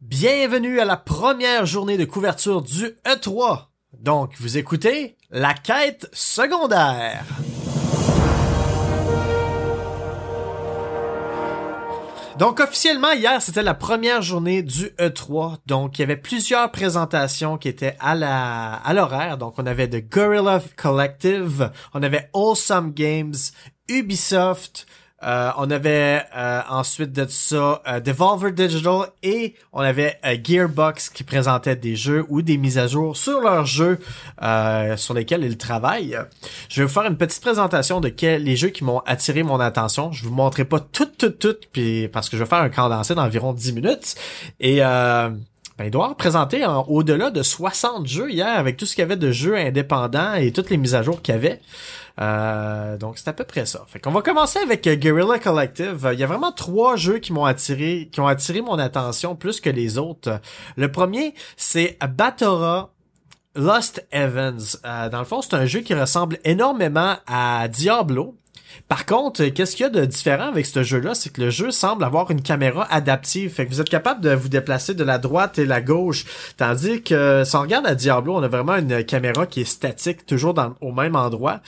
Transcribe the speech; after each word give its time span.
Bienvenue 0.00 0.78
à 0.78 0.84
la 0.84 0.96
première 0.96 1.66
journée 1.66 1.98
de 1.98 2.04
couverture 2.04 2.62
du 2.62 2.84
E3. 3.04 3.64
Donc, 3.98 4.34
vous 4.38 4.56
écoutez 4.56 5.16
la 5.32 5.54
quête 5.54 6.08
secondaire. 6.12 7.24
Donc 12.38 12.60
officiellement 12.60 13.10
hier 13.10 13.42
c'était 13.42 13.64
la 13.64 13.74
première 13.74 14.22
journée 14.22 14.62
du 14.62 14.84
E3 15.00 15.56
donc 15.66 15.98
il 15.98 16.02
y 16.02 16.04
avait 16.04 16.16
plusieurs 16.16 16.70
présentations 16.70 17.58
qui 17.58 17.66
étaient 17.66 17.96
à 17.98 18.14
la 18.14 18.74
à 18.74 18.94
l'horaire 18.94 19.38
donc 19.38 19.54
on 19.58 19.66
avait 19.66 19.88
The 19.88 20.08
Gorilla 20.08 20.62
Collective, 20.76 21.72
on 21.94 22.02
avait 22.04 22.30
Awesome 22.34 22.92
Games, 22.92 23.34
Ubisoft, 23.88 24.86
euh, 25.24 25.50
on 25.56 25.68
avait 25.70 26.22
euh, 26.36 26.60
ensuite 26.68 27.12
de 27.12 27.26
ça 27.28 27.82
euh, 27.88 27.98
Devolver 27.98 28.52
Digital 28.52 29.08
et 29.24 29.56
on 29.72 29.80
avait 29.80 30.16
Gearbox 30.44 31.08
qui 31.10 31.24
présentait 31.24 31.74
des 31.74 31.96
jeux 31.96 32.24
ou 32.28 32.40
des 32.40 32.56
mises 32.56 32.78
à 32.78 32.86
jour 32.86 33.16
sur 33.16 33.40
leurs 33.40 33.66
jeux 33.66 33.98
sur 34.96 35.14
lesquels 35.14 35.42
ils 35.42 35.56
travaillent. 35.56 36.18
Je 36.68 36.80
vais 36.80 36.86
vous 36.86 36.92
faire 36.92 37.06
une 37.06 37.16
petite 37.16 37.42
présentation 37.42 38.00
de 38.00 38.08
quels 38.08 38.44
les 38.44 38.56
jeux 38.56 38.68
qui 38.68 38.84
m'ont 38.84 39.00
attiré 39.00 39.42
mon 39.42 39.58
attention. 39.58 40.12
Je 40.12 40.24
vous 40.24 40.34
montrerai 40.34 40.64
pas 40.64 40.80
tout, 40.80 41.06
tout, 41.06 41.30
tout, 41.30 41.56
puis 41.72 42.08
parce 42.08 42.28
que 42.28 42.36
je 42.36 42.44
vais 42.44 42.48
faire 42.48 42.58
un 42.58 42.70
condensé 42.70 43.14
d'environ 43.14 43.52
10 43.52 43.72
minutes. 43.72 44.14
Et 44.60 44.82
ben, 45.78 45.84
il 45.84 45.90
doit 45.92 46.04
avoir 46.04 46.16
présenté 46.16 46.66
au-delà 46.88 47.30
de 47.30 47.42
60 47.42 48.06
jeux 48.06 48.30
hier 48.30 48.58
avec 48.58 48.76
tout 48.76 48.84
ce 48.84 48.96
qu'il 48.96 49.02
y 49.02 49.04
avait 49.04 49.16
de 49.16 49.30
jeux 49.30 49.56
indépendants 49.56 50.34
et 50.34 50.52
toutes 50.52 50.70
les 50.70 50.76
mises 50.76 50.96
à 50.96 51.04
jour 51.04 51.22
qu'il 51.22 51.34
y 51.34 51.38
avait. 51.38 51.60
Euh, 52.20 52.98
donc 52.98 53.16
c'est 53.16 53.28
à 53.28 53.32
peu 53.32 53.44
près 53.44 53.64
ça. 53.64 53.84
Fait 53.86 54.00
qu'on 54.00 54.10
va 54.10 54.20
commencer 54.22 54.58
avec 54.58 54.88
Guerrilla 54.88 55.38
Collective. 55.38 56.10
Il 56.12 56.18
y 56.18 56.24
a 56.24 56.26
vraiment 56.26 56.50
trois 56.50 56.96
jeux 56.96 57.18
qui 57.18 57.32
m'ont 57.32 57.44
attiré, 57.44 58.08
qui 58.10 58.20
ont 58.20 58.26
attiré 58.26 58.60
mon 58.60 58.76
attention 58.78 59.36
plus 59.36 59.60
que 59.60 59.70
les 59.70 59.98
autres. 59.98 60.40
Le 60.76 60.90
premier, 60.90 61.34
c'est 61.56 61.96
Batora 62.02 62.90
Lost 63.54 64.04
Evans. 64.10 64.60
Euh, 64.84 65.08
dans 65.08 65.20
le 65.20 65.24
fond, 65.24 65.42
c'est 65.42 65.54
un 65.54 65.66
jeu 65.66 65.80
qui 65.80 65.94
ressemble 65.94 66.38
énormément 66.44 67.16
à 67.28 67.68
Diablo. 67.68 68.34
Par 68.88 69.06
contre, 69.06 69.44
qu'est-ce 69.46 69.76
qu'il 69.76 69.84
y 69.84 69.86
a 69.86 69.90
de 69.90 70.04
différent 70.04 70.48
avec 70.48 70.66
ce 70.66 70.82
jeu-là, 70.82 71.14
c'est 71.14 71.30
que 71.30 71.40
le 71.40 71.50
jeu 71.50 71.70
semble 71.70 72.04
avoir 72.04 72.30
une 72.30 72.42
caméra 72.42 72.86
adaptive, 72.90 73.52
fait 73.52 73.66
que 73.66 73.70
vous 73.70 73.80
êtes 73.80 73.88
capable 73.88 74.20
de 74.20 74.30
vous 74.30 74.48
déplacer 74.48 74.94
de 74.94 75.04
la 75.04 75.18
droite 75.18 75.58
et 75.58 75.66
la 75.66 75.80
gauche, 75.80 76.24
tandis 76.56 77.02
que 77.02 77.42
si 77.44 77.56
on 77.56 77.60
regarde 77.60 77.86
à 77.86 77.94
Diablo, 77.94 78.36
on 78.36 78.42
a 78.42 78.48
vraiment 78.48 78.76
une 78.76 79.04
caméra 79.04 79.46
qui 79.46 79.62
est 79.62 79.64
statique, 79.64 80.26
toujours 80.26 80.54
au 80.80 80.92
même 80.92 81.16
endroit 81.16 81.60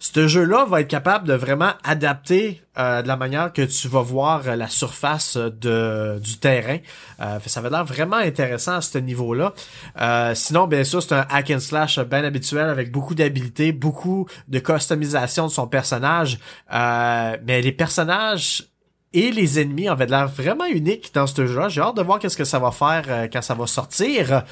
ce 0.00 0.26
jeu-là 0.26 0.64
va 0.64 0.80
être 0.80 0.88
capable 0.88 1.28
de 1.28 1.34
vraiment 1.34 1.72
adapter 1.84 2.62
euh, 2.78 3.02
de 3.02 3.08
la 3.08 3.18
manière 3.18 3.52
que 3.52 3.60
tu 3.60 3.86
vas 3.86 4.00
voir 4.00 4.56
la 4.56 4.66
surface 4.66 5.36
de, 5.36 6.18
du 6.18 6.38
terrain. 6.38 6.78
Euh, 7.20 7.38
ça 7.44 7.60
va 7.60 7.68
l'air 7.68 7.84
vraiment 7.84 8.16
intéressant 8.16 8.76
à 8.76 8.80
ce 8.80 8.96
niveau-là. 8.96 9.52
Euh, 10.00 10.34
sinon, 10.34 10.66
bien 10.66 10.84
sûr, 10.84 11.02
c'est 11.02 11.12
un 11.12 11.26
hack 11.28 11.50
and 11.50 11.60
slash 11.60 11.98
bien 11.98 12.24
habituel 12.24 12.70
avec 12.70 12.90
beaucoup 12.90 13.14
d'habilités, 13.14 13.72
beaucoup 13.72 14.26
de 14.48 14.58
customisation 14.58 15.48
de 15.48 15.52
son 15.52 15.66
personnage. 15.66 16.38
mais 16.70 17.60
les 17.60 17.72
personnages 17.72 18.64
et 19.12 19.30
les 19.32 19.60
ennemis 19.60 19.88
avaient 19.88 20.06
l'air 20.06 20.28
vraiment 20.28 20.66
uniques 20.66 21.12
dans 21.12 21.26
ce 21.26 21.46
jeu-là. 21.46 21.68
J'ai 21.68 21.82
hâte 21.82 21.96
de 21.96 22.02
voir 22.02 22.18
qu'est-ce 22.18 22.38
que 22.38 22.44
ça 22.44 22.58
va 22.58 22.70
faire 22.70 23.28
quand 23.30 23.42
ça 23.42 23.52
va 23.52 23.66
sortir. 23.66 24.44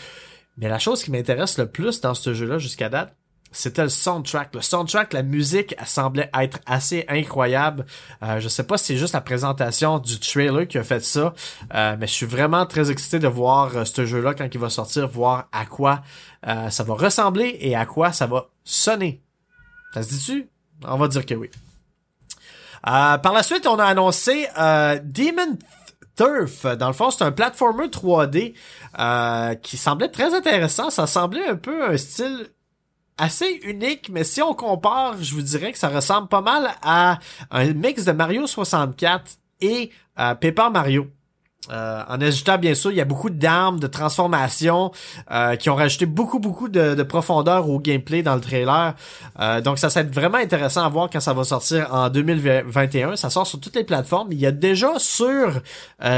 Mais 0.59 0.69
la 0.69 0.79
chose 0.79 1.03
qui 1.03 1.11
m'intéresse 1.11 1.57
le 1.57 1.67
plus 1.71 2.03
dans 2.03 2.15
ce 2.15 2.35
jeu-là 2.35 2.59
jusqu'à 2.59 2.91
date, 2.91 3.15
c'était 3.53 3.83
le 3.83 3.89
soundtrack. 3.89 4.55
Le 4.55 4.61
soundtrack, 4.61 5.13
la 5.13 5.23
musique, 5.23 5.75
elle 5.79 5.87
semblait 5.87 6.31
être 6.39 6.59
assez 6.67 7.05
incroyable. 7.09 7.87
Euh, 8.23 8.41
je 8.41 8.49
sais 8.49 8.65
pas 8.65 8.79
si 8.79 8.87
c'est 8.87 8.97
juste 8.97 9.15
la 9.15 9.21
présentation 9.21 9.99
du 9.99 10.19
trailer 10.21 10.67
qui 10.67 10.79
a 10.79 10.85
fait 10.85 11.01
ça, 11.01 11.35
euh, 11.75 11.97
mais 11.99 12.07
je 12.07 12.13
suis 12.13 12.27
vraiment 12.27 12.67
très 12.67 12.91
excité 12.91 13.19
de 13.19 13.29
voir 13.29 13.77
euh, 13.77 13.85
ce 13.85 14.05
jeu-là 14.05 14.35
quand 14.35 14.49
il 14.53 14.61
va 14.61 14.71
sortir, 14.71 15.09
voir 15.09 15.49
à 15.53 15.65
quoi 15.65 16.03
euh, 16.47 16.71
ça 16.71 16.85
va 16.85 16.95
ressembler 16.95 17.57
et 17.61 17.75
à 17.75 17.87
quoi 17.87 18.13
ça 18.13 18.27
va 18.27 18.49
sonner. 18.65 19.23
Ça 19.95 20.03
se 20.03 20.11
dit-tu? 20.11 20.49
On 20.85 20.97
va 20.97 21.08
dire 21.08 21.25
que 21.25 21.35
oui. 21.35 21.51
par 22.83 23.33
la 23.33 23.42
suite, 23.42 23.67
on 23.67 23.79
a 23.79 23.85
annoncé 23.85 24.47
Demon 24.57 25.58
Turf. 26.17 26.67
Dans 26.77 26.87
le 26.87 26.92
fond, 26.92 27.11
c'est 27.11 27.25
un 27.25 27.33
platformer 27.33 27.87
3D 27.87 28.55
qui 29.63 29.77
semblait 29.77 30.11
très 30.11 30.35
intéressant. 30.35 30.91
Ça 30.91 31.07
semblait 31.07 31.48
un 31.48 31.57
peu 31.57 31.91
un 31.91 31.97
style 31.97 32.51
assez 33.18 33.61
unique, 33.64 34.08
mais 34.11 34.24
si 34.24 34.40
on 34.40 34.55
compare, 34.55 35.17
je 35.20 35.34
vous 35.34 35.42
dirais 35.42 35.73
que 35.73 35.79
ça 35.79 35.89
ressemble 35.89 36.29
pas 36.29 36.40
mal 36.40 36.70
à 36.83 37.18
un 37.51 37.73
mix 37.73 38.05
de 38.05 38.12
Mario 38.12 38.46
64 38.46 39.39
et 39.61 39.90
euh, 40.18 40.34
Paper 40.34 40.70
Mario. 40.73 41.08
Euh, 41.70 42.02
en 42.08 42.20
ajoutant 42.20 42.57
bien 42.57 42.74
sûr, 42.74 42.90
il 42.90 42.96
y 42.96 43.01
a 43.01 43.05
beaucoup 43.05 43.30
d'armes, 43.30 43.78
de 43.78 43.86
transformations 43.86 44.90
euh, 45.30 45.57
qui 45.57 45.68
ont 45.68 45.74
rajouté 45.74 46.07
beaucoup 46.07 46.39
beaucoup 46.39 46.68
de, 46.68 47.02
profondeur 47.02 47.68
au 47.68 47.78
gameplay 47.78 48.23
dans 48.23 48.34
le 48.34 48.40
trailer. 48.40 48.95
Euh, 49.40 49.61
donc 49.61 49.78
ça, 49.78 49.90
ça 49.90 50.02
va 50.02 50.08
être 50.08 50.14
vraiment 50.14 50.39
intéressant 50.39 50.84
à 50.84 50.89
voir 50.89 51.11
quand 51.11 51.20
ça 51.20 51.34
va 51.34 51.45
sortir 51.45 51.92
en 51.92 52.08
2021. 52.08 53.17
Ça 53.17 53.28
sort 53.28 53.46
sur 53.46 53.61
toutes 53.61 53.77
les 53.77 53.84
plateformes. 53.84 54.28
Il 54.33 54.39
y 54.39 54.46
a 54.46 54.52
déjà 54.52 54.98
sur 54.98 55.61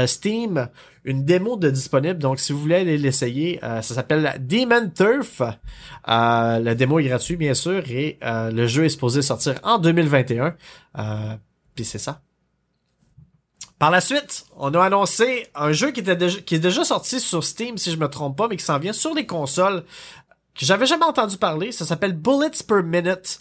Steam 0.05 0.67
une 1.03 1.25
démo 1.25 1.57
de 1.57 1.69
disponible. 1.69 2.19
Donc 2.19 2.39
si 2.39 2.53
vous 2.53 2.59
voulez 2.59 2.75
aller 2.75 2.97
l'essayer, 2.97 3.59
ça 3.61 3.81
s'appelle 3.81 4.35
Demon 4.39 4.89
Turf. 4.95 5.41
la 6.07 6.75
démo 6.75 6.99
est 6.99 7.05
gratuite 7.05 7.39
bien 7.39 7.53
sûr 7.53 7.83
et 7.89 8.19
le 8.21 8.67
jeu 8.67 8.85
est 8.85 8.89
supposé 8.89 9.21
sortir 9.21 9.55
en 9.63 9.79
2021. 9.79 10.55
Puis 11.75 11.85
c'est 11.85 11.97
ça. 11.97 12.21
Par 13.81 13.89
la 13.89 13.99
suite, 13.99 14.45
on 14.57 14.71
a 14.75 14.83
annoncé 14.83 15.47
un 15.55 15.71
jeu 15.71 15.89
qui, 15.89 16.01
était 16.01 16.15
déjà, 16.15 16.39
qui 16.39 16.53
est 16.53 16.59
déjà 16.59 16.83
sorti 16.83 17.19
sur 17.19 17.43
Steam, 17.43 17.79
si 17.79 17.89
je 17.89 17.97
me 17.97 18.07
trompe 18.07 18.37
pas, 18.37 18.47
mais 18.47 18.55
qui 18.55 18.63
s'en 18.63 18.77
vient 18.77 18.93
sur 18.93 19.15
les 19.15 19.25
consoles, 19.25 19.83
que 20.53 20.67
j'avais 20.67 20.85
jamais 20.85 21.05
entendu 21.05 21.37
parler. 21.37 21.71
Ça 21.71 21.83
s'appelle 21.83 22.13
Bullets 22.13 22.61
per 22.67 22.83
Minute. 22.83 23.39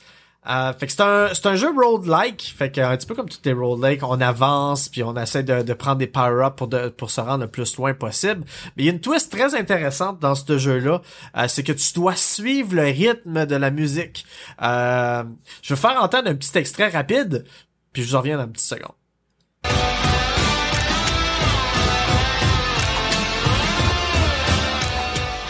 Euh, 0.49 0.73
fait 0.73 0.87
que 0.87 0.93
c'est 0.93 1.03
un, 1.03 1.29
c'est 1.35 1.47
un 1.47 1.55
jeu 1.55 1.71
road-like, 1.71 2.55
fait 2.57 2.73
que 2.73 2.81
un 2.81 2.97
petit 2.97 3.07
peu 3.07 3.15
comme 3.15 3.29
toutes 3.29 3.45
les 3.45 3.53
road-like, 3.53 4.03
on 4.03 4.23
avance 4.23 4.89
puis 4.89 5.03
on 5.03 5.15
essaie 5.15 5.43
de, 5.43 5.63
de 5.63 5.75
prendre 5.75 5.99
des 5.99 6.07
power-ups 6.07 6.57
pour, 6.57 6.67
de, 6.67 6.89
pour 6.89 7.11
se 7.11 7.21
rendre 7.21 7.45
le 7.45 7.51
plus 7.51 7.77
loin 7.77 7.93
possible. 7.93 8.45
Mais 8.75 8.85
il 8.85 8.87
y 8.87 8.89
a 8.89 8.93
une 8.93 9.01
twist 9.01 9.31
très 9.31 9.55
intéressante 9.55 10.19
dans 10.19 10.35
ce 10.35 10.57
jeu-là, 10.57 11.03
euh, 11.37 11.47
c'est 11.47 11.63
que 11.63 11.73
tu 11.73 11.93
dois 11.93 12.17
suivre 12.17 12.75
le 12.75 12.85
rythme 12.85 13.45
de 13.45 13.55
la 13.55 13.71
musique. 13.71 14.25
Euh, 14.63 15.25
je 15.61 15.75
vais 15.75 15.81
faire 15.81 16.03
entendre 16.03 16.31
un 16.31 16.35
petit 16.35 16.57
extrait 16.57 16.89
rapide, 16.89 17.45
puis 17.93 18.03
je 18.03 18.11
vous 18.11 18.17
reviens 18.17 18.39
dans 18.39 18.45
une 18.45 18.53
petite 18.53 18.67
seconde. 18.67 18.95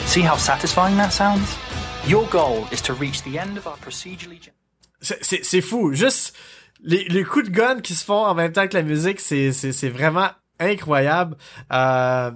See 0.07 0.23
how 0.23 0.37
satisfying 0.37 0.97
that 0.97 1.11
sounds? 1.11 1.57
Your 2.09 2.27
goal 2.27 2.67
is 2.73 2.83
to 2.83 2.95
reach 2.95 3.23
the 3.23 3.39
end 3.39 3.57
of 3.57 3.69
our 3.69 3.77
procedurally... 3.77 4.41
C'est 5.01 5.61
fou. 5.61 5.93
Juste 5.93 6.37
les, 6.83 7.05
les 7.05 7.25
coups 7.25 7.47
de 7.47 7.51
gun 7.51 7.81
qui 7.81 7.95
se 7.95 8.05
font 8.05 8.25
en 8.27 8.35
même 8.35 8.53
temps 8.53 8.67
que 8.69 8.77
la 8.77 8.83
musique, 8.83 9.21
c'est 9.21 9.89
vraiment 9.89 10.29
incroyable. 10.59 11.37
Euh, 11.73 12.31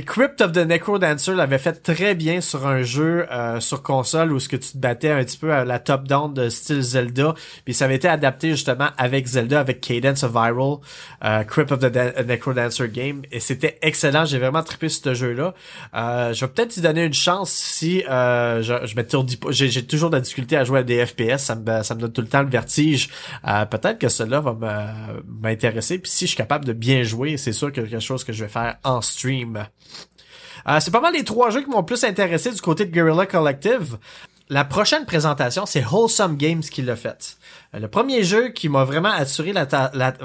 Crypt 0.00 0.40
of 0.40 0.52
the 0.52 0.66
Necrodancer 0.66 1.34
l'avait 1.34 1.58
fait 1.58 1.82
très 1.82 2.14
bien 2.14 2.40
sur 2.40 2.66
un 2.66 2.82
jeu 2.82 3.26
euh, 3.30 3.60
sur 3.60 3.82
console 3.82 4.32
où 4.32 4.40
ce 4.40 4.48
que 4.48 4.56
tu 4.56 4.72
te 4.72 4.78
battais 4.78 5.10
un 5.10 5.22
petit 5.22 5.36
peu 5.36 5.52
à 5.52 5.64
la 5.64 5.78
top-down 5.78 6.32
de 6.32 6.48
style 6.48 6.80
Zelda. 6.80 7.34
Puis 7.64 7.74
ça 7.74 7.84
avait 7.84 7.96
été 7.96 8.08
adapté 8.08 8.50
justement 8.50 8.88
avec 8.96 9.26
Zelda, 9.26 9.60
avec 9.60 9.80
Cadence 9.80 10.22
of 10.22 10.32
Viral, 10.32 10.78
euh, 11.24 11.44
Crypt 11.44 11.72
of 11.72 11.80
the 11.80 12.26
Necrodancer 12.26 12.88
game. 12.88 13.22
Et 13.30 13.40
c'était 13.40 13.78
excellent. 13.82 14.24
J'ai 14.24 14.38
vraiment 14.38 14.62
trippé 14.62 14.88
ce 14.88 15.14
jeu-là. 15.14 15.54
Euh, 15.94 16.32
je 16.32 16.44
vais 16.44 16.50
peut-être 16.50 16.76
y 16.76 16.80
donner 16.80 17.04
une 17.04 17.14
chance 17.14 17.50
si 17.50 18.04
euh, 18.08 18.62
je, 18.62 18.86
je 18.86 18.96
m'étourdis 18.96 19.36
pas. 19.36 19.48
J'ai 19.50 19.84
toujours 19.86 20.10
de 20.10 20.16
la 20.16 20.20
difficulté 20.20 20.56
à 20.56 20.64
jouer 20.64 20.80
à 20.80 20.82
des 20.82 21.04
FPS. 21.04 21.38
Ça 21.38 21.54
me, 21.54 21.82
ça 21.82 21.94
me 21.94 22.00
donne 22.00 22.12
tout 22.12 22.22
le 22.22 22.28
temps 22.28 22.42
le 22.42 22.48
vertige. 22.48 23.10
Euh, 23.46 23.64
peut-être 23.66 23.98
que 23.98 24.08
cela 24.08 24.40
va 24.40 24.56
m'intéresser. 25.26 25.98
Puis 25.98 26.10
si 26.10 26.24
je 26.24 26.30
suis 26.30 26.36
capable 26.36 26.64
de 26.64 26.72
bien 26.72 27.02
jouer, 27.02 27.36
c'est 27.36 27.52
sûr 27.52 27.72
que 27.72 27.80
quelque 27.80 28.00
chose 28.00 28.24
que 28.24 28.32
je 28.32 28.44
vais 28.44 28.50
faire 28.50 28.76
en 28.84 29.00
stream. 29.00 29.66
Euh, 30.68 30.78
c'est 30.80 30.90
pas 30.90 31.00
mal 31.00 31.14
les 31.14 31.24
trois 31.24 31.50
jeux 31.50 31.62
qui 31.62 31.70
m'ont 31.70 31.82
plus 31.82 32.04
intéressé 32.04 32.50
du 32.50 32.60
côté 32.60 32.84
de 32.84 32.90
Guerrilla 32.90 33.26
Collective. 33.26 33.98
La 34.48 34.64
prochaine 34.64 35.06
présentation, 35.06 35.64
c'est 35.64 35.84
Wholesome 35.84 36.36
Games 36.36 36.60
qui 36.60 36.82
l'a 36.82 36.94
fait. 36.94 37.38
Euh, 37.74 37.78
le 37.78 37.88
premier 37.88 38.22
jeu 38.22 38.50
qui 38.50 38.68
m'a 38.68 38.84
vraiment 38.84 39.08
attiré 39.08 39.54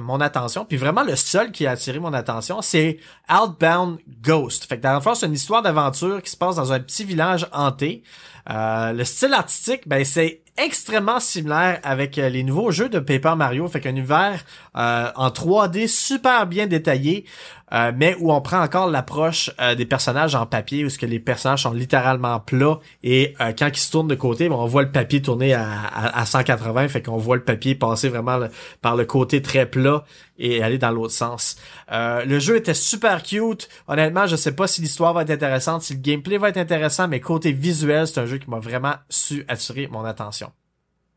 mon 0.01 0.19
attention, 0.19 0.65
puis 0.65 0.75
vraiment 0.77 1.03
le 1.03 1.15
seul 1.15 1.51
qui 1.51 1.65
a 1.65 1.71
attiré 1.71 1.99
mon 1.99 2.13
attention, 2.13 2.61
c'est 2.61 2.97
Outbound 3.29 3.99
Ghost. 4.21 4.65
Fait 4.65 4.77
que 4.77 4.83
dans 4.83 4.95
le 4.95 5.15
c'est 5.15 5.27
une 5.27 5.33
histoire 5.33 5.61
d'aventure 5.61 6.21
qui 6.21 6.29
se 6.29 6.37
passe 6.37 6.57
dans 6.57 6.73
un 6.73 6.79
petit 6.79 7.05
village 7.05 7.47
hanté. 7.53 8.03
Euh, 8.49 8.91
le 8.91 9.05
style 9.05 9.33
artistique, 9.33 9.87
ben 9.87 10.03
c'est 10.03 10.41
extrêmement 10.57 11.19
similaire 11.19 11.79
avec 11.83 12.17
euh, 12.17 12.29
les 12.29 12.43
nouveaux 12.43 12.71
jeux 12.71 12.89
de 12.89 12.99
Paper 12.99 13.35
Mario, 13.37 13.67
fait 13.67 13.79
qu'un 13.79 13.91
univers 13.91 14.43
euh, 14.75 15.09
en 15.15 15.29
3D 15.29 15.87
super 15.87 16.47
bien 16.47 16.67
détaillé, 16.67 17.25
euh, 17.73 17.91
mais 17.95 18.15
où 18.19 18.31
on 18.31 18.41
prend 18.41 18.61
encore 18.61 18.89
l'approche 18.89 19.51
des 19.77 19.85
personnages 19.85 20.35
en 20.35 20.45
papier, 20.45 20.85
où 20.85 20.89
ce 20.89 20.97
que 20.97 21.05
les 21.05 21.19
personnages 21.19 21.63
sont 21.63 21.73
littéralement 21.73 22.39
plats 22.39 22.79
et 23.03 23.33
quand 23.57 23.67
ils 23.67 23.77
se 23.77 23.91
tournent 23.91 24.07
de 24.07 24.15
côté, 24.15 24.47
ben, 24.47 24.55
on 24.55 24.65
voit 24.65 24.83
le 24.83 24.91
papier 24.91 25.21
tourner 25.21 25.53
à, 25.53 25.67
à, 25.93 26.25
180, 26.25 26.87
fait 26.87 27.01
qu'on 27.01 27.17
voit 27.17 27.35
le 27.35 27.43
papier 27.43 27.75
passer 27.75 28.09
vraiment 28.09 28.39
par 28.81 28.95
le 28.95 29.05
côté 29.05 29.41
très 29.41 29.65
plat 29.65 30.05
et 30.37 30.63
aller 30.63 30.77
dans 30.77 30.91
l'autre 30.91 31.13
sens. 31.13 31.55
Euh, 31.91 32.25
le 32.25 32.39
jeu 32.39 32.55
était 32.55 32.73
super 32.73 33.23
cute. 33.23 33.69
Honnêtement, 33.87 34.27
je 34.27 34.35
sais 34.35 34.53
pas 34.53 34.67
si 34.67 34.81
l'histoire 34.81 35.13
va 35.13 35.23
être 35.23 35.31
intéressante, 35.31 35.81
si 35.81 35.93
le 35.93 35.99
gameplay 35.99 36.37
va 36.37 36.49
être 36.49 36.57
intéressant, 36.57 37.07
mais 37.07 37.19
côté 37.19 37.51
visuel, 37.51 38.07
c'est 38.07 38.19
un 38.19 38.25
jeu 38.25 38.37
qui 38.37 38.49
m'a 38.49 38.59
vraiment 38.59 38.95
su 39.09 39.45
attirer 39.47 39.87
mon 39.87 40.05
attention. 40.05 40.51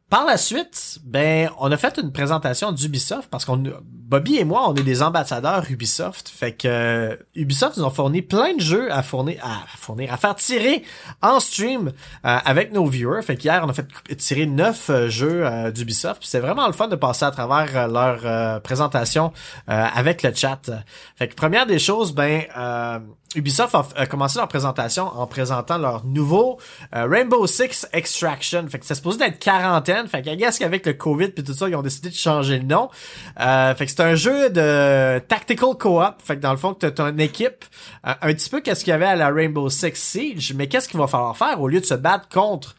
Par 0.08 0.24
la 0.24 0.36
suite, 0.36 0.98
ben, 1.04 1.50
on 1.58 1.70
a 1.70 1.76
fait 1.76 1.98
une 1.98 2.10
présentation 2.10 2.72
d'Ubisoft 2.72 3.30
parce 3.30 3.44
qu'on, 3.44 3.62
Bobby 4.10 4.38
et 4.38 4.44
moi, 4.44 4.68
on 4.68 4.74
est 4.74 4.82
des 4.82 5.04
ambassadeurs 5.04 5.70
Ubisoft. 5.70 6.28
Fait 6.28 6.50
que 6.50 6.66
euh, 6.66 7.16
Ubisoft 7.36 7.76
nous 7.76 7.84
ont 7.84 7.90
fourni 7.90 8.22
plein 8.22 8.56
de 8.56 8.60
jeux 8.60 8.92
à 8.92 9.04
fournir, 9.04 9.38
à 9.40 9.64
fournir, 9.76 10.12
à 10.12 10.16
faire 10.16 10.34
tirer 10.34 10.82
en 11.22 11.38
stream 11.38 11.92
euh, 12.24 12.38
avec 12.44 12.72
nos 12.72 12.86
viewers. 12.86 13.22
Fait 13.22 13.36
qu'hier, 13.36 13.62
on 13.64 13.68
a 13.68 13.72
fait 13.72 13.86
tirer 14.16 14.46
neuf 14.46 14.90
euh, 14.90 15.08
jeux 15.08 15.48
d'Ubisoft. 15.72 16.22
C'est 16.24 16.40
vraiment 16.40 16.66
le 16.66 16.72
fun 16.72 16.88
de 16.88 16.96
passer 16.96 17.24
à 17.24 17.30
travers 17.30 17.86
leur 17.86 18.60
présentation 18.62 19.32
avec 19.68 20.24
le 20.24 20.34
chat. 20.34 20.68
Fait 21.14 21.28
que 21.28 21.36
première 21.36 21.66
des 21.66 21.78
choses, 21.78 22.12
ben, 22.12 22.42
Ubisoft 23.36 23.76
a, 23.94 24.06
commencé 24.06 24.38
leur 24.38 24.48
présentation 24.48 25.04
en 25.06 25.26
présentant 25.28 25.78
leur 25.78 26.04
nouveau 26.04 26.58
euh, 26.96 27.06
Rainbow 27.08 27.46
Six 27.46 27.86
Extraction. 27.92 28.66
Fait 28.68 28.80
que 28.80 28.86
c'est 28.86 28.96
supposé 28.96 29.18
d'être 29.18 29.38
quarantaine. 29.38 30.08
Fait 30.08 30.20
que 30.20 30.58
qu'avec 30.58 30.84
le 30.84 30.94
Covid 30.94 31.28
puis 31.28 31.44
tout 31.44 31.54
ça, 31.54 31.68
ils 31.68 31.76
ont 31.76 31.82
décidé 31.82 32.08
de 32.10 32.14
changer 32.14 32.58
le 32.58 32.64
nom. 32.64 32.90
Euh, 33.38 33.72
fait 33.76 33.86
que 33.86 33.92
c'est 34.00 34.06
un 34.06 34.14
jeu 34.14 34.48
de 34.48 35.18
tactical 35.28 35.74
co-op. 35.78 36.22
Fait 36.22 36.36
que 36.36 36.40
dans 36.40 36.52
le 36.52 36.56
fond, 36.56 36.74
tu 36.74 36.86
as 36.86 37.02
une 37.02 37.20
équipe. 37.20 37.66
Euh, 38.06 38.14
un 38.22 38.32
petit 38.32 38.48
peu 38.48 38.62
qu'est-ce 38.62 38.82
qu'il 38.82 38.92
y 38.92 38.94
avait 38.94 39.04
à 39.04 39.14
la 39.16 39.28
Rainbow 39.28 39.68
Six 39.68 39.92
Siege. 39.94 40.54
Mais 40.54 40.68
qu'est-ce 40.68 40.88
qu'il 40.88 40.98
va 40.98 41.06
falloir 41.06 41.36
faire 41.36 41.60
au 41.60 41.68
lieu 41.68 41.80
de 41.80 41.84
se 41.84 41.94
battre 41.94 42.28
contre 42.28 42.76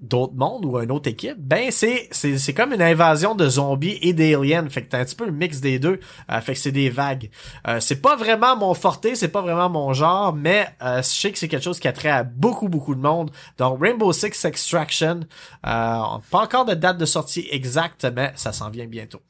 d'autres 0.00 0.34
mondes 0.34 0.64
ou 0.64 0.78
une 0.78 0.90
autre 0.90 1.08
équipe, 1.08 1.38
ben 1.38 1.70
c'est 1.70 2.08
c'est 2.12 2.52
comme 2.52 2.72
une 2.72 2.82
invasion 2.82 3.34
de 3.34 3.48
zombies 3.48 3.98
et 4.02 4.12
d'aliens. 4.12 4.68
Fait 4.68 4.82
que 4.82 4.90
t'as 4.90 5.00
un 5.00 5.04
petit 5.04 5.14
peu 5.14 5.24
le 5.24 5.32
mix 5.32 5.60
des 5.60 5.78
deux. 5.78 6.00
Euh, 6.30 6.40
fait 6.40 6.54
que 6.54 6.60
c'est 6.60 6.72
des 6.72 6.90
vagues. 6.90 7.30
Euh, 7.66 7.80
c'est 7.80 8.00
pas 8.02 8.16
vraiment 8.16 8.56
mon 8.56 8.74
forté, 8.74 9.14
c'est 9.14 9.28
pas 9.28 9.40
vraiment 9.40 9.70
mon 9.70 9.92
genre, 9.92 10.34
mais 10.34 10.66
euh, 10.82 10.98
je 10.98 11.08
sais 11.08 11.32
que 11.32 11.38
c'est 11.38 11.48
quelque 11.48 11.64
chose 11.64 11.80
qui 11.80 11.88
attrait 11.88 12.10
à 12.10 12.22
beaucoup 12.22 12.68
beaucoup 12.68 12.94
de 12.94 13.00
monde. 13.00 13.30
Donc 13.58 13.80
Rainbow 13.80 14.12
Six 14.12 14.44
Extraction, 14.44 15.20
pas 15.62 16.20
encore 16.32 16.64
de 16.64 16.74
date 16.74 16.98
de 16.98 17.06
sortie 17.06 17.48
exacte, 17.50 18.06
mais 18.14 18.32
ça 18.36 18.52
s'en 18.52 18.70
vient 18.70 18.86
bientôt. 18.86 19.22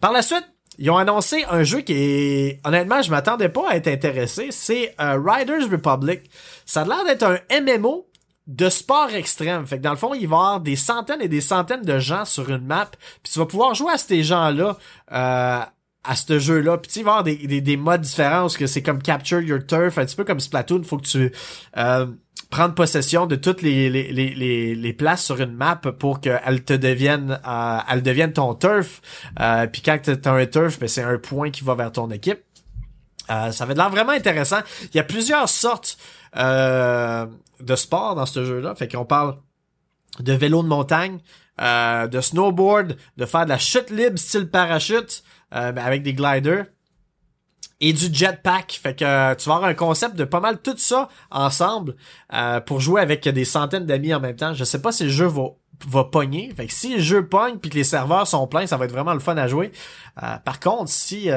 Par 0.00 0.12
la 0.12 0.22
suite, 0.22 0.46
ils 0.78 0.90
ont 0.90 0.96
annoncé 0.96 1.44
un 1.48 1.62
jeu 1.62 1.80
qui 1.80 1.92
est 1.92 2.60
honnêtement, 2.64 3.00
je 3.02 3.10
m'attendais 3.10 3.48
pas 3.48 3.70
à 3.70 3.76
être 3.76 3.88
intéressé, 3.88 4.48
c'est 4.50 4.94
Riders 4.98 5.70
Republic. 5.70 6.22
Ça 6.66 6.82
a 6.82 6.84
l'air 6.84 7.04
d'être 7.04 7.22
un 7.22 7.38
MMO 7.60 8.06
de 8.46 8.68
sport 8.68 9.10
extrême. 9.10 9.66
Fait 9.66 9.78
que 9.78 9.82
dans 9.82 9.90
le 9.90 9.96
fond, 9.96 10.12
il 10.14 10.28
va 10.28 10.36
y 10.36 10.38
avoir 10.38 10.60
des 10.60 10.76
centaines 10.76 11.22
et 11.22 11.28
des 11.28 11.40
centaines 11.40 11.82
de 11.82 11.98
gens 11.98 12.24
sur 12.24 12.50
une 12.50 12.66
map. 12.66 12.90
Puis 13.22 13.32
tu 13.32 13.38
vas 13.38 13.46
pouvoir 13.46 13.74
jouer 13.74 13.92
à 13.92 13.98
ces 13.98 14.22
gens-là 14.22 14.76
euh, 15.12 15.60
à 16.04 16.14
ce 16.16 16.38
jeu-là. 16.38 16.78
Puis 16.78 16.92
tu 16.92 17.02
vas 17.02 17.12
avoir 17.12 17.24
des, 17.24 17.36
des, 17.36 17.60
des, 17.60 17.76
modes 17.76 18.02
différents 18.02 18.42
parce 18.42 18.56
que 18.56 18.66
c'est 18.66 18.82
comme 18.82 19.02
Capture 19.02 19.40
Your 19.40 19.60
Turf, 19.66 19.98
un 19.98 20.04
petit 20.04 20.16
peu 20.16 20.24
comme 20.24 20.40
Splatoon. 20.40 20.82
Faut 20.84 20.98
que 20.98 21.06
tu 21.06 21.32
euh, 21.76 22.06
prennes 22.50 22.74
possession 22.74 23.26
de 23.26 23.36
toutes 23.36 23.62
les, 23.62 23.90
les, 23.90 24.12
les, 24.12 24.74
les, 24.74 24.92
places 24.92 25.24
sur 25.24 25.40
une 25.40 25.54
map 25.54 25.76
pour 25.76 26.20
qu'elles 26.20 26.64
te 26.64 26.72
deviennent 26.72 27.40
euh, 27.46 28.00
deviennent 28.00 28.32
ton 28.32 28.54
turf. 28.54 29.00
Euh, 29.40 29.66
puis 29.66 29.82
quand 29.82 29.98
t'as 30.00 30.32
un 30.32 30.46
turf, 30.46 30.78
ben, 30.78 30.88
c'est 30.88 31.02
un 31.02 31.18
point 31.18 31.50
qui 31.50 31.64
va 31.64 31.74
vers 31.74 31.92
ton 31.92 32.10
équipe. 32.10 32.40
Euh, 33.30 33.52
ça 33.52 33.64
va 33.64 33.72
être 33.72 33.78
l'air 33.78 33.90
vraiment 33.90 34.12
intéressant. 34.12 34.60
Il 34.82 34.96
y 34.96 35.00
a 35.00 35.04
plusieurs 35.04 35.48
sortes 35.48 35.96
euh, 36.36 37.26
de 37.60 37.76
sport 37.76 38.14
dans 38.14 38.26
ce 38.26 38.44
jeu-là. 38.44 38.74
Fait 38.74 38.88
qu'on 38.88 39.04
parle 39.04 39.36
de 40.20 40.32
vélo 40.32 40.62
de 40.62 40.68
montagne, 40.68 41.18
euh, 41.60 42.06
de 42.06 42.20
snowboard, 42.20 42.96
de 43.16 43.26
faire 43.26 43.44
de 43.44 43.50
la 43.50 43.58
chute 43.58 43.90
libre 43.90 44.18
style 44.18 44.48
parachute 44.48 45.22
euh, 45.54 45.72
avec 45.76 46.02
des 46.02 46.14
gliders 46.14 46.66
et 47.80 47.92
du 47.92 48.12
jetpack. 48.12 48.78
Fait 48.82 48.94
que 48.94 49.04
euh, 49.04 49.34
tu 49.34 49.48
vas 49.48 49.56
avoir 49.56 49.70
un 49.70 49.74
concept 49.74 50.16
de 50.16 50.24
pas 50.24 50.40
mal 50.40 50.60
tout 50.60 50.76
ça 50.76 51.08
ensemble 51.30 51.96
euh, 52.32 52.60
pour 52.60 52.80
jouer 52.80 53.00
avec 53.00 53.28
des 53.28 53.44
centaines 53.44 53.86
d'amis 53.86 54.14
en 54.14 54.20
même 54.20 54.36
temps. 54.36 54.54
Je 54.54 54.64
sais 54.64 54.80
pas 54.80 54.92
si 54.92 55.04
le 55.04 55.10
jeu 55.10 55.26
va 55.26 55.48
va 55.88 56.04
pogner. 56.04 56.52
Fait 56.56 56.66
que 56.66 56.72
si 56.72 56.94
le 56.94 57.00
jeu 57.00 57.26
pogne 57.26 57.58
puis 57.58 57.68
que 57.68 57.74
les 57.74 57.84
serveurs 57.84 58.28
sont 58.28 58.46
pleins, 58.46 58.66
ça 58.66 58.76
va 58.76 58.84
être 58.84 58.92
vraiment 58.92 59.12
le 59.12 59.18
fun 59.18 59.36
à 59.36 59.48
jouer. 59.48 59.72
par 60.44 60.60
contre, 60.60 60.88
si 60.88 61.28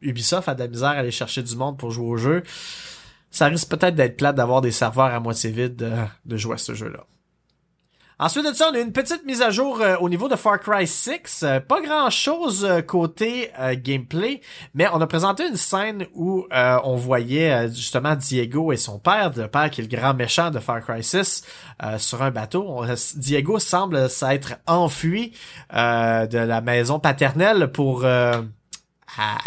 Ubisoft 0.00 0.48
a 0.48 0.54
de 0.54 0.60
la 0.60 0.68
misère 0.68 0.88
à 0.88 0.94
aller 0.94 1.12
chercher 1.12 1.44
du 1.44 1.54
monde 1.54 1.78
pour 1.78 1.92
jouer 1.92 2.06
au 2.06 2.16
jeu, 2.16 2.42
ça 3.32 3.46
risque 3.46 3.68
peut-être 3.68 3.94
d'être 3.94 4.16
plate 4.16 4.36
d'avoir 4.36 4.60
des 4.60 4.70
serveurs 4.70 5.06
à 5.06 5.18
moitié 5.18 5.50
vides 5.50 5.82
euh, 5.82 6.04
de 6.26 6.36
jouer 6.36 6.54
à 6.54 6.58
ce 6.58 6.74
jeu-là. 6.74 7.06
Ensuite 8.18 8.46
de 8.46 8.52
ça, 8.52 8.70
on 8.70 8.74
a 8.74 8.78
une 8.78 8.92
petite 8.92 9.24
mise 9.24 9.42
à 9.42 9.50
jour 9.50 9.80
euh, 9.80 9.96
au 9.98 10.08
niveau 10.08 10.28
de 10.28 10.36
Far 10.36 10.60
Cry 10.60 10.86
6. 10.86 11.42
Euh, 11.42 11.60
pas 11.60 11.80
grand-chose 11.80 12.68
côté 12.86 13.50
gameplay, 13.82 14.40
mais 14.74 14.86
on 14.92 15.00
a 15.00 15.06
présenté 15.06 15.46
une 15.46 15.56
scène 15.56 16.06
où 16.14 16.46
on 16.52 16.96
voyait 16.96 17.68
justement 17.68 18.14
Diego 18.14 18.72
et 18.72 18.76
son 18.76 18.98
père, 18.98 19.32
le 19.36 19.48
père 19.48 19.70
qui 19.70 19.80
est 19.80 19.90
le 19.90 19.96
grand 19.96 20.14
méchant 20.14 20.50
de 20.50 20.58
Far 20.58 20.82
Cry 20.82 21.02
6, 21.02 21.44
sur 21.98 22.22
un 22.22 22.30
bateau. 22.30 22.84
Diego 23.16 23.58
semble 23.58 24.08
s'être 24.08 24.54
enfui 24.66 25.32
de 25.72 26.38
la 26.38 26.60
maison 26.60 26.98
paternelle 26.98 27.70
pour 27.72 28.04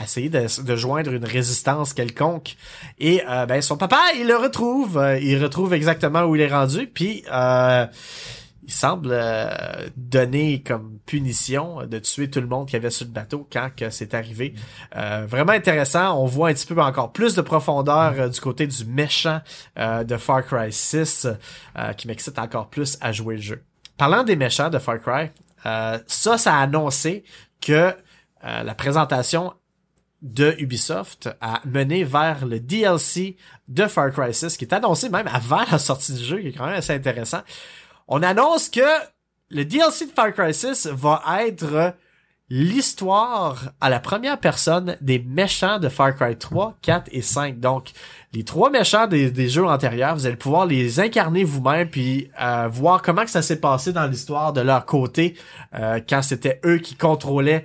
essayer 0.04 0.30
de, 0.30 0.76
joindre 0.76 1.14
une 1.14 1.26
résistance 1.26 1.94
quelconque. 1.94 2.56
Et 3.00 3.22
euh, 3.28 3.46
ben 3.46 3.62
son 3.62 3.78
papa, 3.78 4.00
il 4.18 4.28
le 4.28 4.36
retrouve. 4.36 4.98
Euh, 4.98 5.20
il 5.20 5.42
retrouve 5.42 5.74
exactement 5.74 6.24
où 6.24 6.36
il 6.36 6.42
est 6.42 6.54
rendu. 6.54 6.88
Puis 6.88 7.24
euh, 7.32 7.86
il 8.66 8.74
semble 8.74 9.16
donner 9.96 10.62
comme 10.64 11.00
punition 11.06 11.86
de 11.86 12.00
tuer 12.00 12.30
tout 12.30 12.42
le 12.42 12.48
monde 12.48 12.68
qui 12.68 12.76
avait 12.76 12.90
sur 12.90 13.06
le 13.06 13.12
bateau 13.12 13.48
quand 13.52 13.70
que 13.76 13.90
c'est 13.90 14.14
arrivé. 14.14 14.56
vraiment 14.94 15.52
intéressant. 15.52 16.20
On 16.22 16.26
voit 16.26 16.50
un 16.50 16.54
petit 16.54 16.66
peu 16.66 16.82
encore 16.82 17.12
plus 17.12 17.36
de 17.36 17.42
profondeur 17.42 18.30
du 18.30 18.40
côté 18.40 18.68
du 18.68 18.86
méchant 18.86 19.42
de 19.78 20.18
Far 20.18 20.46
Cry 20.46 20.72
6 20.72 21.28
qui 21.98 22.08
m'excite 22.08 22.40
encore 22.40 22.70
plus 22.70 22.98
à 23.02 23.12
jouer 23.12 23.36
le 23.36 23.42
jeu. 23.42 23.64
Parlant 23.98 24.24
des 24.24 24.36
méchants 24.36 24.70
de 24.70 24.80
Far 24.80 25.00
Cry, 25.00 25.30
ça, 25.64 26.38
ça 26.38 26.56
a 26.56 26.62
annoncé 26.62 27.24
que 27.62 27.94
euh, 28.46 28.64
la 28.64 28.76
présentation 28.76 29.54
de 30.22 30.56
Ubisoft 30.60 31.30
a 31.42 31.62
mené 31.66 32.04
vers 32.04 32.46
le 32.46 32.60
DLC 32.60 33.38
de 33.68 33.86
Far 33.88 34.12
Cry 34.12 34.34
6 34.34 34.58
qui 34.58 34.66
est 34.66 34.74
annoncé 34.74 35.10
même 35.10 35.28
avant 35.28 35.64
la 35.72 35.78
sortie 35.78 36.14
du 36.14 36.24
jeu, 36.24 36.40
qui 36.40 36.48
est 36.48 36.54
quand 36.54 36.66
même 36.66 36.76
assez 36.76 36.94
intéressant. 36.94 37.42
On 38.08 38.22
annonce 38.22 38.70
que 38.70 38.82
le 39.50 39.66
DLC 39.66 40.06
de 40.06 40.12
Far 40.12 40.32
Cry 40.34 40.54
6 40.54 40.88
va 40.88 41.24
être 41.46 41.96
l'histoire 42.50 43.72
à 43.82 43.90
la 43.90 44.00
première 44.00 44.40
personne 44.40 44.98
des 45.02 45.18
méchants 45.18 45.80
de 45.80 45.90
Far 45.90 46.14
Cry 46.16 46.38
3, 46.38 46.78
4 46.82 47.10
et 47.12 47.24
5. 47.24 47.60
Donc, 47.60 47.92
les 48.34 48.44
trois 48.44 48.70
méchants 48.70 49.08
des, 49.08 49.50
jeux 49.50 49.66
antérieurs, 49.66 50.16
vous 50.16 50.28
allez 50.28 50.36
pouvoir 50.36 50.68
les 50.68 51.00
incarner 51.00 51.44
vous-même 51.44 51.90
puis 51.90 52.30
euh, 52.40 52.68
voir 52.72 53.02
comment 53.02 53.24
que 53.24 53.32
ça 53.32 53.42
s'est 53.42 53.60
passé 53.60 53.94
dans 53.94 54.06
l'histoire 54.06 54.54
de 54.54 54.62
leur 54.62 54.86
côté 54.86 55.36
euh, 55.74 56.00
quand 56.08 56.22
c'était 56.22 56.60
eux 56.66 56.78
qui 56.78 56.96
contrôlaient 56.96 57.64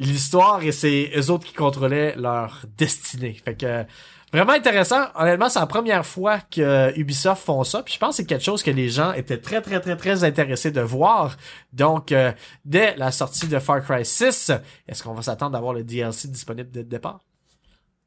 l'histoire 0.00 0.62
et 0.62 0.72
c'est 0.72 1.12
eux 1.16 1.30
autres 1.30 1.46
qui 1.46 1.54
contrôlaient 1.54 2.14
leur 2.16 2.62
destinée. 2.76 3.36
Fait 3.44 3.54
que 3.54 3.84
vraiment 4.32 4.52
intéressant. 4.52 5.06
Honnêtement, 5.14 5.48
c'est 5.48 5.60
la 5.60 5.66
première 5.66 6.04
fois 6.04 6.40
que 6.40 6.96
Ubisoft 6.98 7.44
font 7.44 7.64
ça. 7.64 7.82
Puis 7.82 7.94
je 7.94 7.98
pense 7.98 8.10
que 8.10 8.16
c'est 8.18 8.26
quelque 8.26 8.44
chose 8.44 8.62
que 8.62 8.70
les 8.70 8.88
gens 8.88 9.12
étaient 9.12 9.38
très 9.38 9.62
très 9.62 9.80
très 9.80 9.96
très 9.96 10.24
intéressés 10.24 10.70
de 10.70 10.80
voir. 10.80 11.36
Donc 11.72 12.12
euh, 12.12 12.32
dès 12.64 12.96
la 12.96 13.10
sortie 13.10 13.48
de 13.48 13.58
Far 13.58 13.82
Cry 13.82 14.04
6, 14.04 14.52
est-ce 14.86 15.02
qu'on 15.02 15.14
va 15.14 15.22
s'attendre 15.22 15.52
d'avoir 15.52 15.72
le 15.72 15.84
DLC 15.84 16.28
disponible 16.28 16.70
dès 16.70 16.80
le 16.80 16.86
départ? 16.86 17.20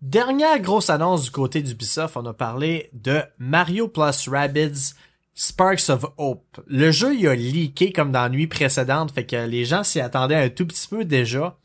Dernière 0.01 0.59
grosse 0.59 0.89
annonce 0.89 1.23
du 1.23 1.31
côté 1.31 1.61
d'Ubisoft, 1.61 2.17
on 2.17 2.25
a 2.25 2.33
parlé 2.33 2.89
de 2.93 3.21
Mario 3.37 3.87
plus 3.87 4.27
Rabbids 4.27 4.95
Sparks 5.43 5.89
of 5.89 6.05
Hope. 6.17 6.61
Le 6.67 6.91
jeu, 6.91 7.15
il 7.15 7.27
a 7.27 7.33
leaké 7.33 7.91
comme 7.91 8.11
dans 8.11 8.21
la 8.21 8.29
nuit 8.29 8.45
précédente, 8.45 9.11
fait 9.11 9.25
que 9.25 9.47
les 9.47 9.65
gens 9.65 9.83
s'y 9.83 9.99
attendaient 9.99 10.35
un 10.35 10.49
tout 10.49 10.67
petit 10.67 10.87
peu 10.87 11.03
déjà. 11.03 11.57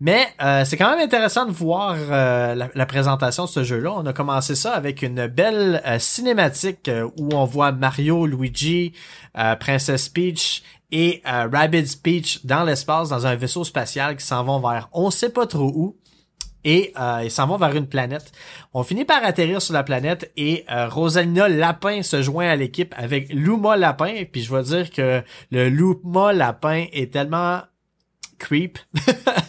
Mais 0.00 0.26
euh, 0.42 0.64
c'est 0.64 0.76
quand 0.76 0.90
même 0.90 0.98
intéressant 0.98 1.46
de 1.46 1.52
voir 1.52 1.94
euh, 1.96 2.56
la, 2.74 2.86
présentation 2.86 3.44
de 3.44 3.48
ce 3.48 3.62
jeu-là. 3.62 3.92
On 3.92 4.04
a 4.04 4.12
commencé 4.12 4.56
ça 4.56 4.72
avec 4.72 5.02
une 5.02 5.28
belle 5.28 5.80
euh, 5.86 6.00
cinématique 6.00 6.90
où 7.18 7.28
on 7.32 7.44
voit 7.44 7.70
Mario, 7.70 8.26
Luigi, 8.26 8.94
Princess 9.60 10.08
Peach 10.08 10.64
et 10.90 11.22
Rabbids 11.24 11.98
Peach 12.02 12.44
dans 12.44 12.64
l'espace 12.64 13.10
dans 13.10 13.28
un 13.28 13.36
vaisseau 13.36 13.62
spatial 13.62 14.16
qui 14.16 14.26
s'en 14.26 14.42
vont 14.42 14.58
vers 14.58 14.88
on 14.92 15.12
sait 15.12 15.30
pas 15.30 15.46
trop 15.46 15.70
où 15.72 15.96
et 16.64 16.92
euh, 16.98 17.20
ils 17.24 17.30
s'en 17.30 17.46
vont 17.46 17.56
vers 17.56 17.74
une 17.74 17.86
planète. 17.86 18.32
On 18.74 18.82
finit 18.82 19.04
par 19.04 19.24
atterrir 19.24 19.62
sur 19.62 19.74
la 19.74 19.82
planète 19.82 20.30
et 20.36 20.64
euh, 20.70 20.88
Rosalina 20.88 21.48
Lapin 21.48 22.02
se 22.02 22.22
joint 22.22 22.48
à 22.48 22.56
l'équipe 22.56 22.94
avec 22.96 23.32
Luma 23.32 23.76
Lapin. 23.76 24.24
Puis 24.30 24.42
je 24.42 24.52
veux 24.54 24.62
dire 24.62 24.90
que 24.90 25.22
le 25.50 25.68
Luma 25.68 26.32
Lapin 26.32 26.86
est 26.92 27.12
tellement 27.12 27.60
creep. 28.38 28.78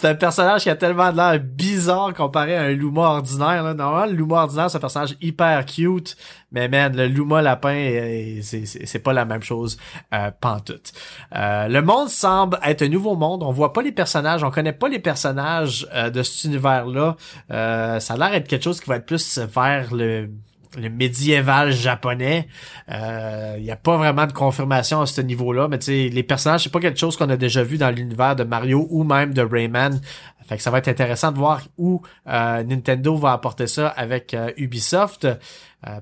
c'est 0.00 0.08
un 0.08 0.14
personnage 0.14 0.62
qui 0.62 0.70
a 0.70 0.76
tellement 0.76 1.10
l'air 1.10 1.38
bizarre 1.38 2.14
comparé 2.14 2.56
à 2.56 2.62
un 2.62 2.72
Luma 2.72 3.02
ordinaire. 3.02 3.62
Là. 3.62 3.74
Normalement, 3.74 4.10
le 4.10 4.16
Luma 4.16 4.36
ordinaire, 4.36 4.70
c'est 4.70 4.78
un 4.78 4.80
personnage 4.80 5.14
hyper 5.20 5.66
cute, 5.66 6.16
mais 6.52 6.68
man, 6.68 6.96
le 6.96 7.06
Luma 7.06 7.42
lapin, 7.42 7.74
euh, 7.74 8.40
c'est 8.42 8.98
pas 9.00 9.12
la 9.12 9.26
même 9.26 9.42
chose 9.42 9.76
euh, 10.14 10.30
pantoute. 10.40 10.92
Euh, 11.36 11.68
le 11.68 11.82
monde 11.82 12.08
semble 12.08 12.58
être 12.64 12.80
un 12.80 12.88
nouveau 12.88 13.14
monde. 13.14 13.42
On 13.42 13.52
voit 13.52 13.74
pas 13.74 13.82
les 13.82 13.92
personnages, 13.92 14.42
on 14.42 14.50
connaît 14.50 14.72
pas 14.72 14.88
les 14.88 15.00
personnages 15.00 15.86
euh, 15.92 16.08
de 16.08 16.22
cet 16.22 16.44
univers-là. 16.44 17.16
ça 17.50 18.14
a 18.14 18.16
l'air 18.16 18.30
d'être 18.30 18.48
quelque 18.48 18.64
chose 18.64 18.80
qui 18.80 18.88
va 18.88 18.96
être 18.96 19.06
plus 19.06 19.38
vers 19.38 19.94
le 19.94 20.30
le 20.76 20.88
médiéval 20.88 21.72
japonais. 21.72 22.48
Il 22.88 22.94
euh, 22.94 23.58
n'y 23.58 23.70
a 23.70 23.76
pas 23.76 23.96
vraiment 23.96 24.26
de 24.26 24.32
confirmation 24.32 25.00
à 25.00 25.06
ce 25.06 25.20
niveau-là, 25.20 25.68
mais 25.68 25.78
les 25.86 26.22
personnages, 26.22 26.64
c'est 26.64 26.72
pas 26.72 26.80
quelque 26.80 26.98
chose 26.98 27.16
qu'on 27.16 27.30
a 27.30 27.36
déjà 27.36 27.62
vu 27.62 27.78
dans 27.78 27.90
l'univers 27.90 28.36
de 28.36 28.44
Mario 28.44 28.86
ou 28.90 29.04
même 29.04 29.34
de 29.34 29.42
Rayman. 29.42 30.00
Fait 30.48 30.56
que 30.56 30.62
ça 30.62 30.70
va 30.70 30.78
être 30.78 30.88
intéressant 30.88 31.30
de 31.30 31.38
voir 31.38 31.62
où 31.78 32.02
euh, 32.26 32.64
Nintendo 32.64 33.16
va 33.16 33.32
apporter 33.32 33.66
ça 33.66 33.88
avec 33.88 34.34
euh, 34.34 34.50
Ubisoft. 34.56 35.28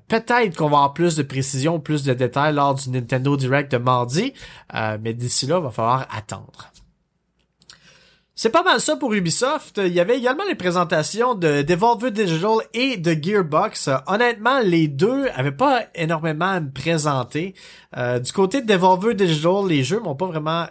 Peut-être 0.08 0.56
qu'on 0.56 0.68
va 0.68 0.78
avoir 0.78 0.92
plus 0.92 1.14
de 1.14 1.22
précision, 1.22 1.78
plus 1.78 2.02
de 2.02 2.12
détails 2.12 2.52
lors 2.52 2.75
du 2.75 2.90
Nintendo 2.90 3.37
Direct 3.37 3.70
de 3.70 3.76
mardi, 3.76 4.32
mais 4.75 5.14
d'ici 5.14 5.46
là, 5.46 5.58
il 5.58 5.62
va 5.62 5.70
falloir 5.70 6.08
attendre. 6.10 6.72
C'est 8.40 8.50
pas 8.50 8.62
mal 8.62 8.80
ça 8.80 8.95
pour 8.95 9.12
Ubisoft. 9.14 9.80
Il 9.85 9.92
y 9.92 9.99
avait 9.99 10.16
également 10.16 10.45
les 10.49 10.54
présentations 10.54 11.35
de 11.35 11.62
Devolver 11.62 12.12
Digital 12.12 12.59
et 12.73 12.97
de 12.97 13.11
Gearbox. 13.21 13.90
Honnêtement, 14.07 14.61
les 14.61 14.87
deux 14.87 15.26
avaient 15.35 15.50
pas 15.50 15.87
énormément 15.97 16.45
à 16.45 16.61
me 16.61 16.71
présenter. 16.71 17.54
Euh, 17.97 18.21
du 18.21 18.30
côté 18.30 18.62
de 18.62 18.66
Devolver 18.73 19.16
Digital, 19.16 19.66
les 19.66 19.83
jeux 19.83 19.99
m'ont 19.99 20.14
pas 20.14 20.26
vraiment 20.26 20.66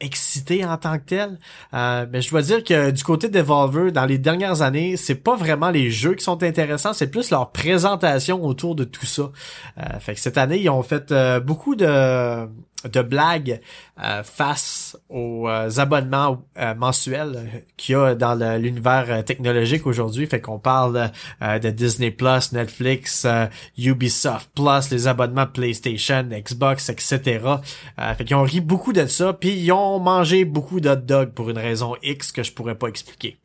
excité 0.00 0.64
en 0.64 0.78
tant 0.78 0.98
que 0.98 1.04
tel. 1.04 1.38
Euh, 1.74 2.06
mais 2.10 2.22
je 2.22 2.30
dois 2.30 2.40
dire 2.40 2.64
que 2.64 2.90
du 2.90 3.04
côté 3.04 3.28
de 3.28 3.38
Devolver, 3.38 3.92
dans 3.92 4.06
les 4.06 4.16
dernières 4.16 4.62
années, 4.62 4.96
c'est 4.96 5.16
pas 5.16 5.36
vraiment 5.36 5.68
les 5.68 5.90
jeux 5.90 6.14
qui 6.14 6.24
sont 6.24 6.42
intéressants, 6.42 6.94
c'est 6.94 7.10
plus 7.10 7.30
leur 7.32 7.52
présentation 7.52 8.42
autour 8.42 8.74
de 8.74 8.84
tout 8.84 9.04
ça. 9.04 9.30
Euh, 9.76 10.00
fait 10.00 10.14
que 10.14 10.20
cette 10.20 10.38
année, 10.38 10.56
ils 10.58 10.70
ont 10.70 10.82
fait 10.82 11.12
beaucoup 11.44 11.74
de 11.76 12.48
de 12.88 13.02
blagues 13.02 13.60
euh, 14.02 14.22
face 14.22 14.96
aux 15.08 15.48
euh, 15.48 15.70
abonnements 15.76 16.44
euh, 16.58 16.74
mensuels 16.74 17.64
qu'il 17.76 17.94
y 17.94 17.96
a 17.96 18.14
dans 18.14 18.34
l'univers 18.58 19.24
technologique 19.24 19.86
aujourd'hui. 19.86 20.26
Fait 20.26 20.40
qu'on 20.40 20.58
parle 20.58 21.10
de 21.40 21.70
Disney 21.70 22.10
Plus, 22.10 22.52
Netflix, 22.52 23.26
Ubisoft 23.78 24.50
Plus, 24.54 24.90
les 24.90 25.06
abonnements 25.06 25.46
PlayStation, 25.46 26.22
Xbox, 26.30 26.88
etc. 26.88 27.40
fait 28.16 28.24
qu'ils 28.24 28.36
ont 28.36 28.42
ri 28.42 28.60
beaucoup 28.60 28.92
de 28.92 29.06
ça, 29.06 29.32
puis 29.32 29.50
ils 29.50 29.72
ont 29.72 29.98
mangé 29.98 30.44
beaucoup 30.44 30.80
d'hot 30.80 30.96
dogs 30.96 31.30
pour 31.30 31.50
une 31.50 31.58
raison 31.58 31.96
X 32.02 32.32
que 32.32 32.42
je 32.42 32.52
pourrais 32.52 32.74
pas 32.74 32.88
expliquer. 32.88 33.38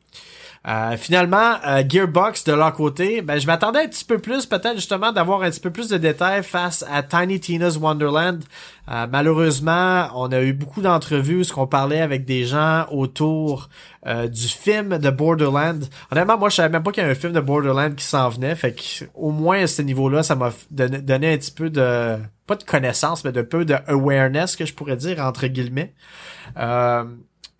Euh, 0.68 0.96
finalement, 0.98 1.54
euh, 1.66 1.82
Gearbox 1.88 2.44
de 2.44 2.52
leur 2.52 2.74
côté, 2.74 3.22
ben, 3.22 3.38
je 3.38 3.46
m'attendais 3.46 3.80
un 3.80 3.88
petit 3.88 4.04
peu 4.04 4.18
plus, 4.18 4.44
peut-être 4.44 4.76
justement 4.76 5.10
d'avoir 5.10 5.42
un 5.42 5.50
petit 5.50 5.60
peu 5.60 5.70
plus 5.70 5.88
de 5.88 5.96
détails 5.96 6.42
face 6.42 6.84
à 6.90 7.02
Tiny 7.02 7.40
Tina's 7.40 7.78
Wonderland. 7.78 8.44
Euh, 8.90 9.06
malheureusement, 9.10 10.08
on 10.14 10.30
a 10.32 10.42
eu 10.42 10.52
beaucoup 10.52 10.82
d'entrevues, 10.82 11.44
ce 11.44 11.52
qu'on 11.54 11.66
parlait 11.66 12.02
avec 12.02 12.26
des 12.26 12.44
gens 12.44 12.86
autour 12.90 13.68
du 14.06 14.48
film 14.48 14.96
de 14.96 15.10
Borderland. 15.10 15.84
Honnêtement, 16.10 16.38
moi, 16.38 16.48
je 16.48 16.56
savais 16.56 16.70
même 16.70 16.82
pas 16.82 16.90
qu'il 16.90 17.02
y 17.02 17.04
avait 17.04 17.14
un 17.14 17.20
film 17.20 17.34
de 17.34 17.40
Borderland 17.40 17.94
qui 17.94 18.04
s'en 18.04 18.30
venait, 18.30 18.54
fait 18.54 18.72
que 18.72 19.04
au 19.14 19.30
moins 19.30 19.64
à 19.64 19.66
ce 19.66 19.82
niveau-là, 19.82 20.22
ça 20.22 20.36
m'a 20.36 20.52
donné 20.70 21.34
un 21.34 21.36
petit 21.36 21.52
peu 21.52 21.68
de 21.68 22.16
pas 22.46 22.56
de 22.56 22.64
connaissance, 22.64 23.24
mais 23.24 23.32
de 23.32 23.42
peu 23.42 23.66
de 23.66 23.76
awareness 23.86 24.56
que 24.56 24.64
je 24.64 24.72
pourrais 24.72 24.96
dire 24.96 25.20
entre 25.20 25.46
guillemets. 25.48 25.92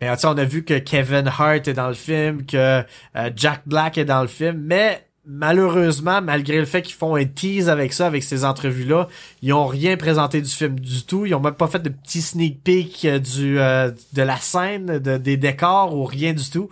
Euh, 0.02 0.16
mais 0.16 0.24
on 0.24 0.38
a 0.38 0.44
vu 0.44 0.64
que 0.64 0.78
Kevin 0.78 1.28
Hart 1.28 1.68
est 1.68 1.74
dans 1.74 1.88
le 1.88 1.94
film, 1.94 2.44
que 2.46 2.82
euh, 3.16 3.30
Jack 3.36 3.62
Black 3.66 3.98
est 3.98 4.04
dans 4.04 4.22
le 4.22 4.28
film, 4.28 4.58
mais 4.64 5.06
malheureusement, 5.26 6.22
malgré 6.22 6.58
le 6.58 6.64
fait 6.64 6.82
qu'ils 6.82 6.94
font 6.94 7.14
un 7.14 7.24
tease 7.24 7.68
avec 7.68 7.92
ça, 7.92 8.06
avec 8.06 8.22
ces 8.22 8.44
entrevues-là, 8.44 9.08
ils 9.42 9.52
ont 9.52 9.66
rien 9.66 9.96
présenté 9.96 10.40
du 10.40 10.50
film 10.50 10.80
du 10.80 11.04
tout. 11.04 11.26
Ils 11.26 11.34
ont 11.34 11.40
même 11.40 11.54
pas 11.54 11.68
fait 11.68 11.80
de 11.80 11.90
petits 11.90 12.22
sneak 12.22 12.62
peek 12.62 13.04
euh, 13.04 13.18
du 13.18 13.58
euh, 13.58 13.90
de 14.12 14.22
la 14.22 14.38
scène, 14.38 14.98
de, 14.98 15.18
des 15.18 15.36
décors 15.36 15.94
ou 15.94 16.04
rien 16.04 16.32
du 16.32 16.48
tout. 16.50 16.68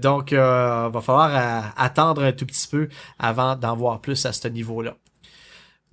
donc, 0.00 0.32
va 0.32 1.00
falloir 1.02 1.72
attendre 1.76 2.22
un 2.22 2.32
tout 2.32 2.46
petit 2.46 2.68
peu 2.68 2.88
avant 3.18 3.56
d'en 3.56 3.74
voir 3.76 4.00
plus 4.00 4.24
à 4.26 4.32
ce 4.32 4.48
niveau-là. 4.48 4.94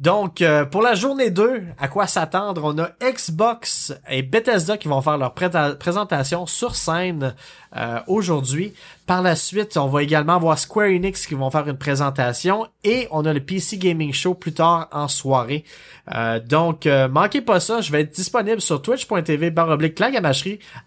Donc, 0.01 0.41
euh, 0.41 0.65
pour 0.65 0.81
la 0.81 0.95
journée 0.95 1.29
2, 1.29 1.61
à 1.79 1.87
quoi 1.87 2.07
s'attendre? 2.07 2.63
On 2.65 2.75
a 2.79 2.89
Xbox 3.03 3.93
et 4.09 4.23
Bethesda 4.23 4.75
qui 4.75 4.87
vont 4.87 4.99
faire 4.99 5.19
leur 5.19 5.35
présentation 5.35 6.47
sur 6.47 6.75
scène 6.75 7.35
euh, 7.77 7.99
aujourd'hui. 8.07 8.73
Par 9.05 9.21
la 9.21 9.35
suite, 9.35 9.77
on 9.77 9.85
va 9.85 10.01
également 10.01 10.39
voir 10.39 10.57
Square 10.57 10.87
Enix 10.87 11.27
qui 11.27 11.35
vont 11.35 11.51
faire 11.51 11.67
une 11.67 11.77
présentation 11.77 12.65
et 12.83 13.07
on 13.11 13.25
a 13.25 13.33
le 13.33 13.41
PC 13.41 13.77
Gaming 13.77 14.11
Show 14.11 14.33
plus 14.33 14.53
tard 14.53 14.87
en 14.91 15.07
soirée. 15.07 15.65
Euh, 16.15 16.39
donc, 16.39 16.89
manquez 17.11 17.41
pas 17.41 17.59
ça, 17.59 17.81
je 17.81 17.91
vais 17.91 18.01
être 18.01 18.15
disponible 18.15 18.59
sur 18.59 18.81
twitch.tv 18.81 19.51
baroblique 19.51 20.01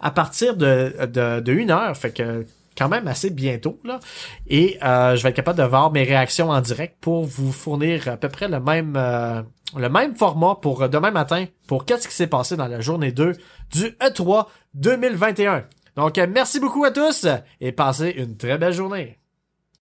à 0.01 0.11
partir 0.11 0.57
de, 0.57 0.93
de, 1.05 1.39
de 1.39 1.53
1 1.53 1.69
heure. 1.69 1.95
Fait 1.95 2.11
que 2.11 2.45
quand 2.77 2.89
même 2.89 3.07
assez 3.07 3.29
bientôt. 3.29 3.79
Là. 3.83 3.99
Et 4.47 4.77
euh, 4.83 5.15
je 5.15 5.23
vais 5.23 5.29
être 5.29 5.35
capable 5.35 5.59
de 5.59 5.63
voir 5.63 5.91
mes 5.91 6.03
réactions 6.03 6.49
en 6.49 6.61
direct 6.61 6.97
pour 7.01 7.25
vous 7.25 7.51
fournir 7.51 8.07
à 8.07 8.17
peu 8.17 8.29
près 8.29 8.47
le 8.47 8.59
même, 8.59 8.95
euh, 8.97 9.41
le 9.75 9.89
même 9.89 10.15
format 10.15 10.55
pour 10.55 10.87
demain 10.89 11.11
matin 11.11 11.45
pour 11.67 11.85
qu'est-ce 11.85 12.07
qui 12.07 12.15
s'est 12.15 12.27
passé 12.27 12.55
dans 12.55 12.67
la 12.67 12.81
journée 12.81 13.11
2 13.11 13.33
du 13.73 13.85
E3 14.01 14.47
2021. 14.73 15.65
Donc, 15.95 16.17
merci 16.17 16.59
beaucoup 16.59 16.83
à 16.83 16.91
tous 16.91 17.25
et 17.61 17.71
passez 17.71 18.13
une 18.17 18.35
très 18.35 18.57
belle 18.57 18.73
journée. 18.73 19.17